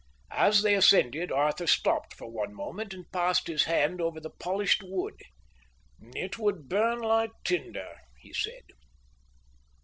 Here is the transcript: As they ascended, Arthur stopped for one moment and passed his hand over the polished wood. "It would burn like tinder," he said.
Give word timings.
As 0.33 0.63
they 0.63 0.73
ascended, 0.73 1.31
Arthur 1.31 1.67
stopped 1.67 2.15
for 2.15 2.27
one 2.27 2.55
moment 2.55 2.91
and 2.91 3.11
passed 3.11 3.45
his 3.45 3.65
hand 3.65 4.01
over 4.01 4.19
the 4.19 4.31
polished 4.31 4.81
wood. 4.83 5.13
"It 6.15 6.39
would 6.39 6.67
burn 6.67 7.01
like 7.01 7.33
tinder," 7.43 7.97
he 8.19 8.33
said. 8.33 8.63